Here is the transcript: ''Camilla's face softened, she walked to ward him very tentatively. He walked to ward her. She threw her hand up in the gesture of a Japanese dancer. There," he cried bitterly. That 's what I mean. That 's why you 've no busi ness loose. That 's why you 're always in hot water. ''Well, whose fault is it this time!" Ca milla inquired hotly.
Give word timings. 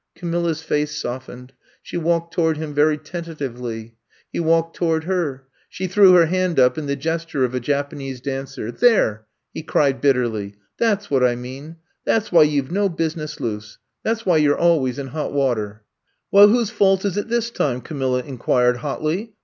''Camilla's 0.15 0.63
face 0.63 0.99
softened, 0.99 1.53
she 1.83 1.95
walked 1.95 2.33
to 2.33 2.41
ward 2.41 2.57
him 2.57 2.73
very 2.73 2.97
tentatively. 2.97 3.93
He 4.33 4.39
walked 4.39 4.75
to 4.77 4.85
ward 4.85 5.03
her. 5.03 5.45
She 5.69 5.85
threw 5.85 6.13
her 6.13 6.25
hand 6.25 6.59
up 6.59 6.75
in 6.75 6.87
the 6.87 6.95
gesture 6.95 7.43
of 7.45 7.53
a 7.53 7.59
Japanese 7.59 8.19
dancer. 8.19 8.71
There," 8.71 9.27
he 9.53 9.61
cried 9.61 10.01
bitterly. 10.01 10.55
That 10.79 11.03
's 11.03 11.11
what 11.11 11.23
I 11.23 11.35
mean. 11.35 11.75
That 12.05 12.23
's 12.23 12.31
why 12.31 12.41
you 12.41 12.63
've 12.63 12.71
no 12.71 12.89
busi 12.89 13.17
ness 13.17 13.39
loose. 13.39 13.77
That 14.01 14.17
's 14.17 14.25
why 14.25 14.37
you 14.37 14.53
're 14.53 14.57
always 14.57 14.97
in 14.97 15.05
hot 15.09 15.33
water. 15.33 15.83
''Well, 16.31 16.47
whose 16.47 16.71
fault 16.71 17.05
is 17.05 17.15
it 17.15 17.27
this 17.27 17.51
time!" 17.51 17.79
Ca 17.81 17.93
milla 17.93 18.21
inquired 18.23 18.77
hotly. 18.77 19.35